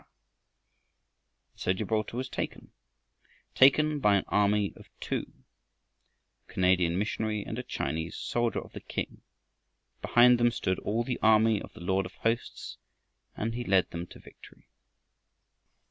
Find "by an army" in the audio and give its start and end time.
3.99-4.73